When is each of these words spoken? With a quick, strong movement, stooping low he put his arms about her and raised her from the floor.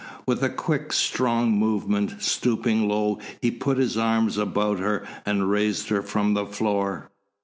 With 0.25 0.41
a 0.41 0.49
quick, 0.49 0.93
strong 0.93 1.51
movement, 1.51 2.23
stooping 2.23 2.87
low 2.87 3.19
he 3.39 3.51
put 3.51 3.77
his 3.77 3.97
arms 3.99 4.35
about 4.35 4.79
her 4.79 5.07
and 5.27 5.47
raised 5.51 5.89
her 5.89 6.01
from 6.01 6.33
the 6.33 6.47
floor. 6.47 7.11